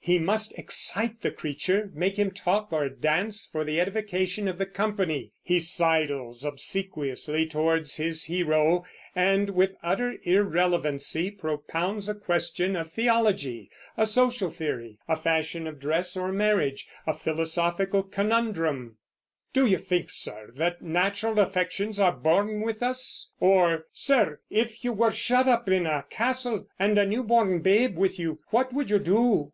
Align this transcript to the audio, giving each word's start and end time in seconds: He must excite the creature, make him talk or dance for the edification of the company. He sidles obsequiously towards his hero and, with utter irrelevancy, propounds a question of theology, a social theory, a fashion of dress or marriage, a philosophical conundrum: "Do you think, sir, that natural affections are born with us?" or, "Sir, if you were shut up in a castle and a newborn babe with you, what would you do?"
He 0.00 0.18
must 0.18 0.50
excite 0.58 1.20
the 1.20 1.30
creature, 1.30 1.88
make 1.94 2.16
him 2.16 2.32
talk 2.32 2.72
or 2.72 2.88
dance 2.88 3.46
for 3.46 3.62
the 3.62 3.80
edification 3.80 4.48
of 4.48 4.58
the 4.58 4.66
company. 4.66 5.30
He 5.40 5.60
sidles 5.60 6.44
obsequiously 6.44 7.46
towards 7.46 7.96
his 7.96 8.24
hero 8.24 8.84
and, 9.14 9.50
with 9.50 9.76
utter 9.84 10.16
irrelevancy, 10.24 11.30
propounds 11.30 12.08
a 12.08 12.14
question 12.16 12.74
of 12.74 12.90
theology, 12.92 13.70
a 13.96 14.04
social 14.04 14.50
theory, 14.50 14.98
a 15.06 15.14
fashion 15.16 15.68
of 15.68 15.78
dress 15.78 16.16
or 16.16 16.32
marriage, 16.32 16.88
a 17.06 17.14
philosophical 17.14 18.02
conundrum: 18.02 18.96
"Do 19.52 19.64
you 19.64 19.78
think, 19.78 20.10
sir, 20.10 20.50
that 20.56 20.82
natural 20.82 21.38
affections 21.38 22.00
are 22.00 22.10
born 22.10 22.62
with 22.62 22.82
us?" 22.82 23.30
or, 23.38 23.86
"Sir, 23.92 24.40
if 24.50 24.82
you 24.84 24.92
were 24.92 25.12
shut 25.12 25.46
up 25.46 25.68
in 25.68 25.86
a 25.86 26.02
castle 26.10 26.66
and 26.80 26.98
a 26.98 27.06
newborn 27.06 27.60
babe 27.60 27.96
with 27.96 28.18
you, 28.18 28.40
what 28.50 28.72
would 28.72 28.90
you 28.90 28.98
do?" 28.98 29.52